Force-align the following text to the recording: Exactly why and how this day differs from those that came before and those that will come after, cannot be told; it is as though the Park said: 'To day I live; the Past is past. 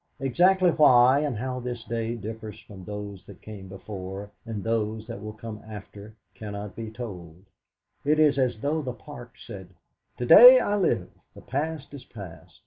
Exactly 0.19 0.71
why 0.71 1.19
and 1.19 1.37
how 1.37 1.59
this 1.59 1.83
day 1.83 2.15
differs 2.15 2.59
from 2.61 2.83
those 2.85 3.23
that 3.27 3.43
came 3.43 3.67
before 3.67 4.31
and 4.47 4.63
those 4.63 5.05
that 5.05 5.21
will 5.21 5.33
come 5.33 5.61
after, 5.69 6.15
cannot 6.33 6.75
be 6.75 6.89
told; 6.89 7.45
it 8.03 8.17
is 8.17 8.39
as 8.39 8.61
though 8.61 8.81
the 8.81 8.93
Park 8.93 9.35
said: 9.37 9.75
'To 10.17 10.25
day 10.25 10.59
I 10.59 10.75
live; 10.75 11.11
the 11.35 11.41
Past 11.41 11.93
is 11.93 12.03
past. 12.03 12.59